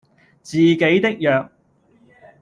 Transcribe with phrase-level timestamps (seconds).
[0.41, 1.51] 自己的弱